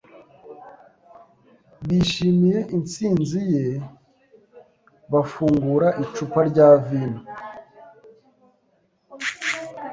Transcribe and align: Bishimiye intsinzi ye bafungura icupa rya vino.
Bishimiye 1.87 2.59
intsinzi 2.75 3.39
ye 3.53 3.65
bafungura 5.11 5.87
icupa 6.03 6.39
rya 6.49 6.67
vino. 6.85 7.21